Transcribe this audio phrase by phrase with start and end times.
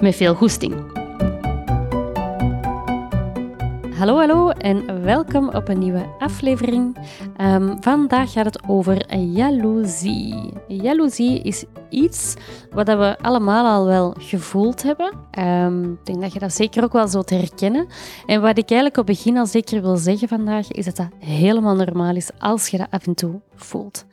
[0.00, 0.74] Met veel goesting.
[3.98, 6.96] Hallo, hallo en welkom op een nieuwe aflevering.
[7.36, 10.52] Ehm, vandaag gaat het over jaloezie.
[10.68, 12.34] Jaloezie is iets
[12.70, 15.12] wat we allemaal al wel gevoeld hebben.
[15.38, 17.86] Um, ik denk dat je dat zeker ook wel zult herkennen.
[18.26, 21.08] En wat ik eigenlijk op het begin al zeker wil zeggen vandaag, is dat dat
[21.18, 24.06] helemaal normaal is als je dat af en toe voelt.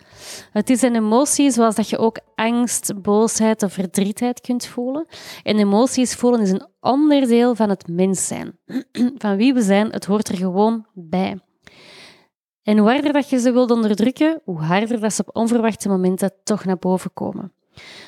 [0.52, 5.06] Het is een emotie zoals dat je ook angst, boosheid of verdrietheid kunt voelen.
[5.44, 8.58] En emoties voelen is een onderdeel van het mens zijn.
[9.18, 11.40] Van wie we zijn, het hoort er gewoon bij.
[12.64, 16.34] En hoe harder dat je ze wilt onderdrukken, hoe harder dat ze op onverwachte momenten
[16.44, 17.54] toch naar boven komen.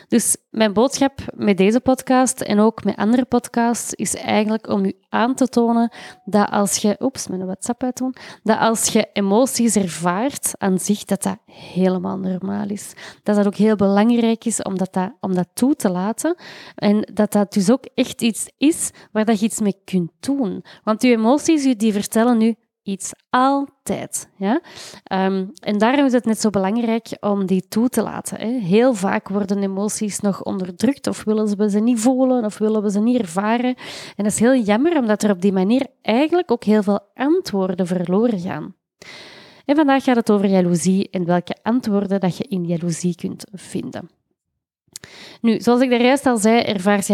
[0.07, 4.93] Dus mijn boodschap met deze podcast en ook met andere podcasts is eigenlijk om u
[5.09, 5.91] aan te tonen
[6.25, 11.23] dat als je, oeps, mijn WhatsApp uitdoen, dat als je emoties ervaart aan zich, dat
[11.23, 12.93] dat helemaal normaal is.
[13.23, 16.35] Dat dat ook heel belangrijk is om dat, om dat toe te laten
[16.75, 20.63] en dat dat dus ook echt iets is waar dat je iets mee kunt doen.
[20.83, 24.29] Want je emoties die vertellen nu iets altijd.
[24.37, 24.61] Ja?
[25.13, 28.39] Um, en daarom is het net zo belangrijk om die toe te laten.
[28.39, 28.47] Hè.
[28.47, 32.91] Heel vaak worden emoties nog onderdrukt of willen we ze niet voelen of willen we
[32.91, 33.75] ze niet ervaren.
[34.15, 37.87] En dat is heel jammer, omdat er op die manier eigenlijk ook heel veel antwoorden
[37.87, 38.75] verloren gaan.
[39.65, 44.09] En vandaag gaat het over jaloezie en welke antwoorden dat je in jaloezie kunt vinden.
[45.41, 47.09] Nu, zoals ik daar juist al zei, ervaart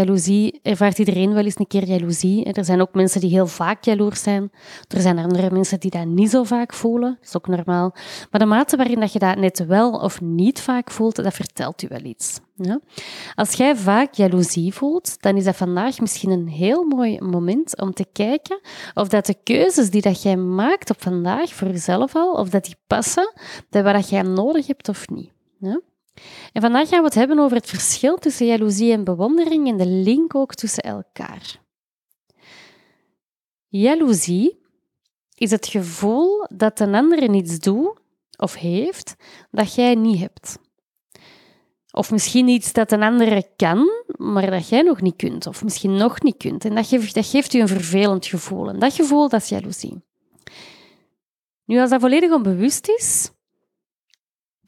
[0.61, 2.44] ervaart iedereen wel eens een keer jaloezie.
[2.53, 4.52] Er zijn ook mensen die heel vaak jaloers zijn.
[4.88, 7.17] Er zijn andere mensen die dat niet zo vaak voelen.
[7.20, 7.95] Dat is ook normaal.
[8.32, 11.83] Maar de mate waarin dat je dat net wel of niet vaak voelt, dat vertelt
[11.83, 12.39] u wel iets.
[12.55, 12.80] Ja?
[13.36, 17.93] Als jij vaak jaloezie voelt, dan is dat vandaag misschien een heel mooi moment om
[17.93, 18.60] te kijken
[18.93, 22.64] of dat de keuzes die dat jij maakt op vandaag voor jezelf al, of dat
[22.64, 23.33] die passen
[23.70, 25.32] bij wat jij nodig hebt of niet.
[25.60, 25.80] Ja?
[26.52, 29.86] En vandaag gaan we het hebben over het verschil tussen jaloezie en bewondering en de
[29.86, 31.60] link ook tussen elkaar.
[33.67, 34.60] Jaloezie
[35.36, 37.99] is het gevoel dat een ander iets doet
[38.38, 39.16] of heeft
[39.52, 40.58] dat jij niet hebt.
[41.92, 45.48] Of misschien iets dat een andere kan, maar dat jij nog niet kunt.
[45.48, 46.66] Of misschien nog niet kunt.
[46.66, 48.80] En dat geeft, dat geeft u een vervelend gevoel.
[48.80, 50.04] Dat gevoel, dat is jaloezie.
[51.66, 53.32] Nu, als dat volledig onbewust is,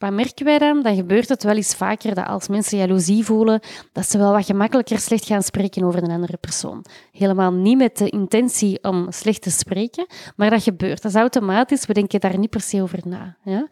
[0.04, 0.82] wat merken wij dan?
[0.82, 3.60] Dan gebeurt het wel eens vaker dat als mensen jaloezie voelen,
[3.92, 6.84] dat ze wel wat gemakkelijker slecht gaan spreken over een andere persoon.
[7.12, 10.06] Helemaal niet met de intentie om slecht te spreken,
[10.36, 11.02] maar dat gebeurt.
[11.02, 13.36] Dat is automatisch, we denken daar niet per se over na.
[13.44, 13.68] Ja?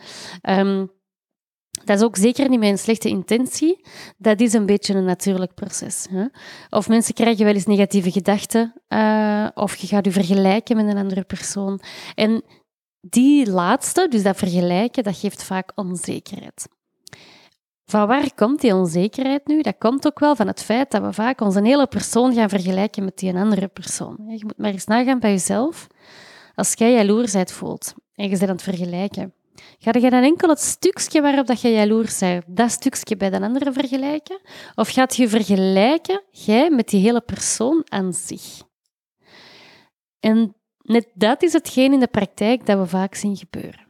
[0.59, 0.91] Um,
[1.84, 3.84] dat is ook zeker niet met een slechte intentie.
[4.19, 6.06] Dat is een beetje een natuurlijk proces.
[6.10, 6.25] Hè?
[6.71, 10.97] Of mensen krijgen wel eens negatieve gedachten, uh, of je gaat je vergelijken met een
[10.97, 11.81] andere persoon.
[12.15, 12.42] En
[13.09, 16.69] die laatste, dus dat vergelijken, dat geeft vaak onzekerheid.
[17.85, 19.61] Van waar komt die onzekerheid nu?
[19.61, 23.05] Dat komt ook wel van het feit dat we vaak onze hele persoon gaan vergelijken
[23.05, 24.17] met die andere persoon.
[24.29, 25.87] Je moet maar eens nagaan bij jezelf.
[26.55, 29.34] Als jij jaloersheid voelt en je bent aan het vergelijken,
[29.79, 33.41] ga je dan enkel het stukje waarop dat je jaloers bent, dat stukje bij de
[33.41, 34.41] andere vergelijken?
[34.75, 38.63] Of gaat je vergelijken, jij, met die hele persoon aan zich?
[40.21, 40.55] En
[40.92, 43.86] net dat is hetgeen in de praktijk dat we vaak zien gebeuren.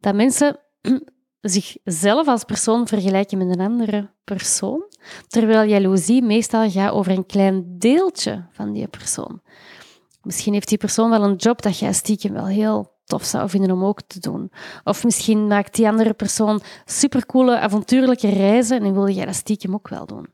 [0.00, 0.58] Dat mensen
[1.40, 4.82] zichzelf als persoon vergelijken met een andere persoon,
[5.28, 9.40] terwijl jaloezie meestal gaat over een klein deeltje van die persoon.
[10.22, 13.70] Misschien heeft die persoon wel een job dat jij stiekem wel heel tof zou vinden
[13.70, 14.52] om ook te doen.
[14.84, 19.88] Of misschien maakt die andere persoon supercoole, avontuurlijke reizen en wil jij dat stiekem ook
[19.88, 20.26] wel doen.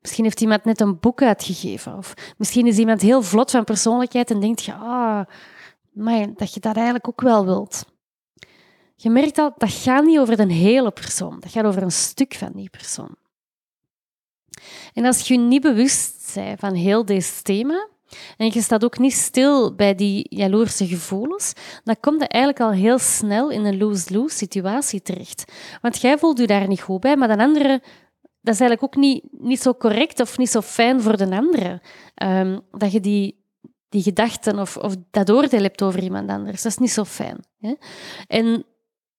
[0.00, 1.96] Misschien heeft iemand net een boek uitgegeven.
[1.96, 5.20] Of misschien is iemand heel vlot van persoonlijkheid en denkt je, ah,
[5.92, 7.84] maar dat je dat eigenlijk ook wel wilt.
[8.96, 11.40] Je merkt al, dat gaat niet over de hele persoon.
[11.40, 13.16] Dat gaat over een stuk van die persoon.
[14.92, 17.88] En als je niet bewust bent van heel deze thema,
[18.36, 21.52] en je staat ook niet stil bij die jaloerse gevoelens,
[21.84, 25.52] dan kom je eigenlijk al heel snel in een lose-lose situatie terecht.
[25.80, 27.82] Want jij voelt je daar niet goed bij, maar de andere
[28.40, 31.80] dat is eigenlijk ook niet, niet zo correct of niet zo fijn voor de andere.
[32.22, 33.44] Um, dat je die,
[33.88, 36.62] die gedachten of, of dat oordeel hebt over iemand anders.
[36.62, 37.44] Dat is niet zo fijn.
[37.60, 37.74] Hè?
[38.26, 38.64] En,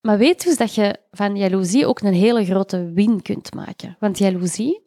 [0.01, 3.95] maar weet dus dat je van jaloezie ook een hele grote win kunt maken.
[3.99, 4.81] Want jaloezie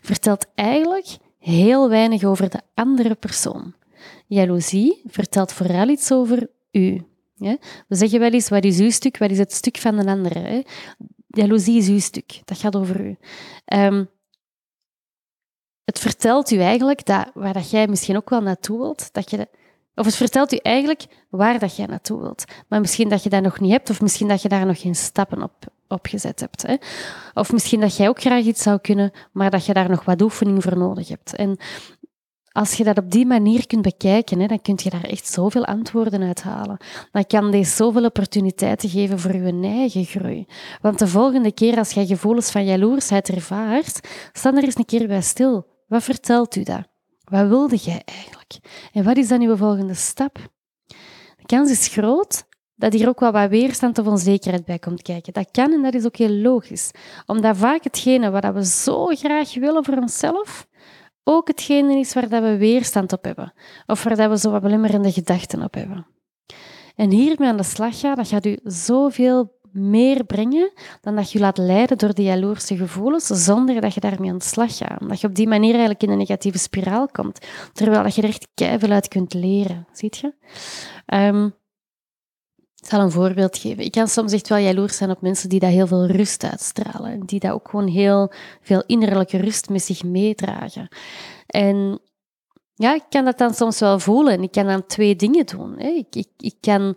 [0.00, 3.74] vertelt eigenlijk heel weinig over de andere persoon.
[4.26, 7.04] Jaloezie vertelt vooral iets over u.
[7.88, 10.38] We zeggen wel eens, wat is uw stuk, wat is het stuk van de andere?
[10.38, 10.60] Hè?
[11.30, 13.16] Jaloezie is uw stuk, dat gaat over u.
[13.74, 14.10] Um,
[15.84, 19.48] het vertelt u eigenlijk dat, waar dat jij misschien ook wel naartoe wilt, dat je,
[19.94, 22.44] of het vertelt u eigenlijk waar dat jij naartoe wilt.
[22.68, 24.94] Maar misschien dat je dat nog niet hebt, of misschien dat je daar nog geen
[24.94, 25.52] stappen op,
[25.88, 26.62] op gezet hebt.
[26.62, 26.76] Hè?
[27.34, 30.22] Of misschien dat jij ook graag iets zou kunnen, maar dat je daar nog wat
[30.22, 31.34] oefening voor nodig hebt.
[31.34, 31.58] En
[32.52, 35.64] als je dat op die manier kunt bekijken, hè, dan kun je daar echt zoveel
[35.64, 36.76] antwoorden uit halen.
[37.12, 40.46] Dan kan deze zoveel opportuniteiten geven voor je eigen groei.
[40.80, 45.06] Want de volgende keer als jij gevoelens van jaloersheid ervaart, sta er eens een keer
[45.06, 45.66] bij stil.
[45.86, 46.82] Wat vertelt u dat?
[47.24, 48.58] Wat wilde jij eigenlijk?
[48.92, 50.38] En wat is dan uw volgende stap?
[51.36, 52.44] De kans is groot
[52.74, 55.32] dat hier ook wel wat weerstand of onzekerheid bij komt kijken.
[55.32, 56.90] Dat kan en dat is ook heel logisch.
[57.26, 60.66] Omdat vaak hetgene wat we zo graag willen voor onszelf,
[61.24, 63.52] ook hetgene is waar dat we weerstand op hebben.
[63.86, 66.06] Of waar dat we zo wat belemmerende gedachten op hebben.
[66.96, 71.38] En hiermee aan de slag gaan, dat gaat u zoveel meer brengen dan dat je
[71.38, 75.08] laat leiden door die jaloerse gevoelens, zonder dat je daarmee aan de slag gaat.
[75.08, 78.28] Dat je op die manier eigenlijk in een negatieve spiraal komt, terwijl dat je er
[78.28, 79.86] echt keihard uit kunt leren.
[79.92, 80.32] Ziet je?
[81.06, 81.54] Um,
[82.80, 83.84] ik zal een voorbeeld geven.
[83.84, 87.26] Ik kan soms echt wel jaloers zijn op mensen die dat heel veel rust uitstralen.
[87.26, 90.88] Die dat ook gewoon heel veel innerlijke rust met zich meedragen.
[91.46, 92.00] En
[92.74, 94.42] ja, ik kan dat dan soms wel voelen.
[94.42, 95.78] Ik kan dan twee dingen doen.
[95.78, 96.96] Ik, ik, ik kan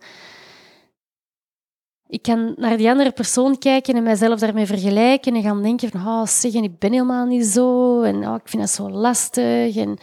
[2.08, 6.08] ik kan naar die andere persoon kijken en mijzelf daarmee vergelijken en gaan denken van,
[6.08, 9.98] oh, zeg, ik ben helemaal niet zo en oh, ik vind dat zo lastig en,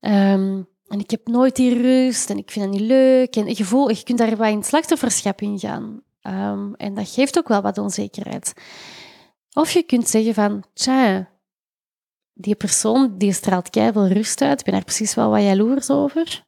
[0.00, 0.62] ehm,
[0.94, 3.36] en ik heb nooit die rust en ik vind dat niet leuk.
[3.36, 6.02] En je, voelt, je kunt daar wat in slachtofferschap in gaan.
[6.20, 8.52] Ehm, en dat geeft ook wel wat onzekerheid.
[9.52, 11.28] Of je kunt zeggen van, tja,
[12.32, 16.44] die persoon die straalt keihard rust uit, ik ben daar precies wel wat jaloers over.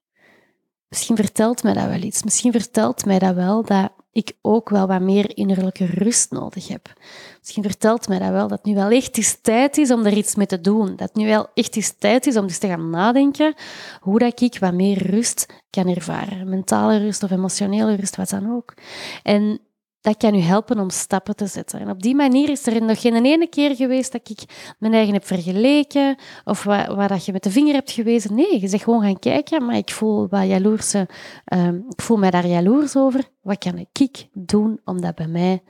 [0.89, 2.23] Misschien vertelt mij dat wel iets.
[2.23, 6.93] Misschien vertelt mij dat wel dat ik ook wel wat meer innerlijke rust nodig heb.
[7.39, 10.35] Misschien vertelt mij dat wel, dat nu wel echt is tijd is om er iets
[10.35, 10.97] mee te doen.
[10.97, 13.55] Dat nu wel echt is tijd is om eens te gaan nadenken
[14.01, 16.49] hoe dat ik wat meer rust kan ervaren.
[16.49, 18.75] Mentale rust of emotionele rust, wat dan ook.
[19.23, 19.61] En
[20.07, 21.81] dat kan u helpen om stappen te zetten.
[21.81, 25.13] En op die manier is er nog geen ene keer geweest dat ik mijn eigen
[25.13, 28.35] heb vergeleken of waar, waar dat je met de vinger hebt gewezen.
[28.35, 31.09] Nee, je zegt gewoon gaan kijken, maar ik voel, wat jaloerse,
[31.55, 33.29] uh, ik voel mij daar jaloers over.
[33.41, 35.63] Wat kan ik doen om dat bij mij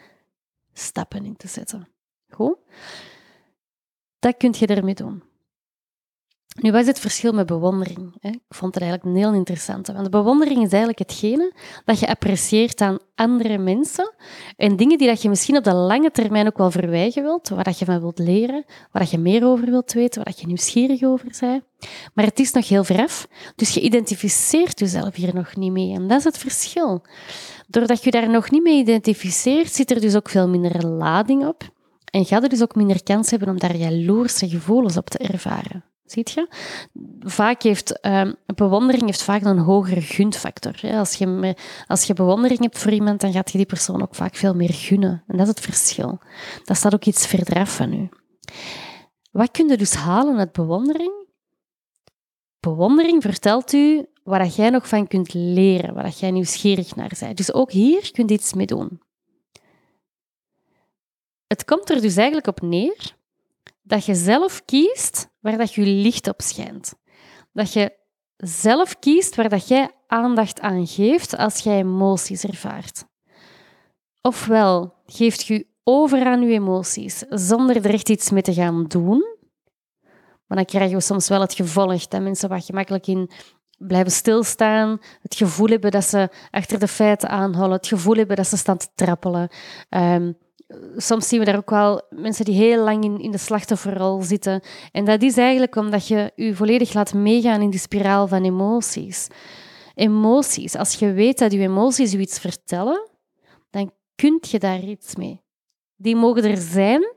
[0.72, 1.88] stappen in te zetten?
[2.28, 2.56] Goed?
[4.18, 5.22] Dat kun je ermee doen.
[6.56, 8.14] Nu, wat is het verschil met bewondering?
[8.20, 9.92] Ik vond het eigenlijk een heel interessante.
[9.92, 11.52] Want bewondering is eigenlijk hetgene
[11.84, 14.14] dat je apprecieert aan andere mensen
[14.56, 17.64] en dingen die dat je misschien op de lange termijn ook wel verwijgen wilt, waar
[17.64, 20.46] dat je van wilt leren, waar dat je meer over wilt weten, waar dat je
[20.46, 21.62] nieuwsgierig over bent.
[22.14, 25.94] Maar het is nog heel veraf, dus je identificeert jezelf hier nog niet mee.
[25.94, 27.02] En dat is het verschil.
[27.66, 31.62] Doordat je daar nog niet mee identificeert, zit er dus ook veel minder lading op
[32.10, 35.84] en ga er dus ook minder kans hebben om daar jaloerse gevoelens op te ervaren.
[36.06, 36.48] Ziet je?
[37.20, 40.80] Vaak heeft uh, bewondering heeft vaak een hogere gunfactor.
[40.82, 41.56] Als, je,
[41.86, 44.72] als je bewondering hebt voor iemand, dan gaat je die persoon ook vaak veel meer
[44.72, 45.24] gunnen.
[45.26, 46.18] En dat is het verschil.
[46.64, 48.08] Dat staat ook iets verder af van u.
[49.30, 51.12] Wat kun je dus halen uit bewondering?
[52.60, 57.36] Bewondering vertelt u waar jij nog van kunt leren, waar jij nieuwsgierig naar bent.
[57.36, 59.00] Dus ook hier kunt je iets mee doen.
[61.46, 63.16] Het komt er dus eigenlijk op neer
[63.86, 66.94] dat je zelf kiest waar dat je licht op schijnt.
[67.52, 67.92] Dat je
[68.36, 73.04] zelf kiest waar dat jij aandacht aan geeft als jij emoties ervaart.
[74.20, 79.34] Ofwel geeft je over aan je emoties zonder er echt iets mee te gaan doen.
[80.46, 83.30] Maar dan krijgen we soms wel het gevolg dat mensen wat gemakkelijk in
[83.78, 88.46] blijven stilstaan, het gevoel hebben dat ze achter de feiten aanhouden, het gevoel hebben dat
[88.46, 89.48] ze staan te trappelen.
[89.88, 90.32] Ehm,
[90.96, 94.62] soms zien we daar ook wel mensen die heel lang in, in de slachtofferrol zitten.
[94.92, 99.26] En dat is eigenlijk omdat je je volledig laat meegaan in die spiraal van emoties.
[99.94, 100.74] Emoties.
[100.74, 103.10] Als je weet dat je emoties je iets vertellen,
[103.70, 105.40] dan kun je daar iets mee.
[105.96, 107.14] Die mogen er zijn,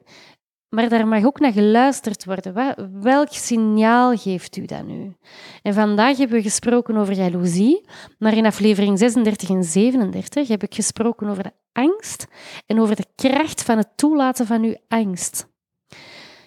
[0.69, 3.01] maar daar mag ook naar geluisterd worden.
[3.01, 5.15] Welk signaal geeft u dat nu?
[5.61, 7.85] En vandaag hebben we gesproken over jaloezie,
[8.17, 12.27] maar in aflevering 36 en 37 heb ik gesproken over de angst
[12.65, 15.47] en over de kracht van het toelaten van uw angst.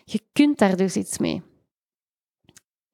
[0.04, 1.42] Je kunt daar dus iets mee.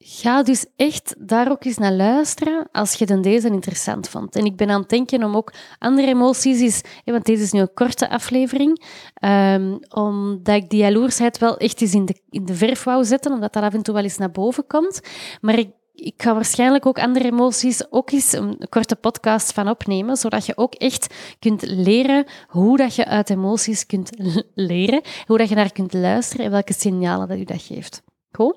[0.01, 4.37] Ga dus echt daar ook eens naar luisteren als je dan deze interessant vond.
[4.37, 7.75] En ik ben aan het denken om ook andere emoties, want deze is nu een
[7.75, 8.85] korte aflevering,
[9.25, 13.33] um, omdat ik die jaloersheid wel echt eens in de, in de verf wou zetten,
[13.33, 15.01] omdat dat af en toe wel eens naar boven komt.
[15.41, 15.69] Maar ik
[16.01, 20.57] ik ga waarschijnlijk ook andere emoties ook eens een korte podcast van opnemen, zodat je
[20.57, 24.11] ook echt kunt leren hoe dat je uit emoties kunt
[24.55, 28.03] leren, hoe dat je naar kunt luisteren en welke signalen dat je dat geeft.
[28.33, 28.57] Goed?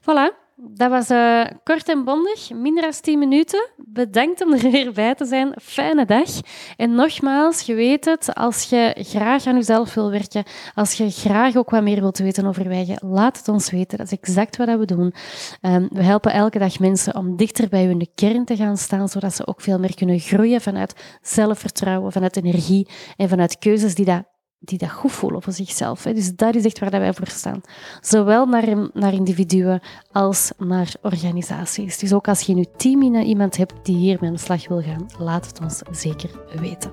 [0.00, 0.47] Voilà.
[0.60, 3.68] Dat was uh, kort en bondig, minder dan 10 minuten.
[3.76, 5.52] Bedankt om er weer bij te zijn.
[5.62, 6.28] Fijne dag.
[6.76, 11.56] En nogmaals, je weet het, als je graag aan jezelf wil werken, als je graag
[11.56, 13.98] ook wat meer wilt weten over wijgen, laat het ons weten.
[13.98, 15.14] Dat is exact wat we doen.
[15.62, 19.34] Um, we helpen elke dag mensen om dichter bij hun kern te gaan staan, zodat
[19.34, 24.22] ze ook veel meer kunnen groeien vanuit zelfvertrouwen, vanuit energie en vanuit keuzes die dat
[24.58, 26.02] die dat goed voelen voor zichzelf.
[26.02, 27.60] Dus dat is echt waar wij voor staan.
[28.00, 29.80] Zowel naar, naar individuen
[30.12, 31.98] als naar organisaties.
[31.98, 34.82] Dus ook als je in je team iemand hebt die hiermee aan de slag wil
[34.82, 36.90] gaan, laat het ons zeker weten.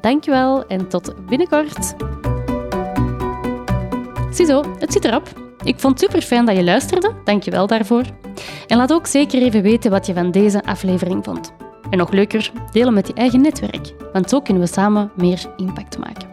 [0.00, 1.94] Dankjewel en tot binnenkort.
[4.30, 5.46] Ziezo, het zit erop.
[5.64, 7.12] Ik vond het super fijn dat je luisterde.
[7.24, 8.04] Dankjewel daarvoor.
[8.66, 11.52] En laat ook zeker even weten wat je van deze aflevering vond.
[11.90, 15.98] En nog leuker, delen met je eigen netwerk, want zo kunnen we samen meer impact
[15.98, 16.27] maken.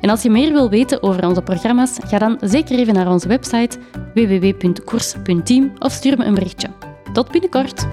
[0.00, 3.28] En als je meer wil weten over onze programma's, ga dan zeker even naar onze
[3.28, 3.78] website
[4.14, 6.68] www.koers.team of stuur me een berichtje.
[7.12, 7.86] Tot binnenkort!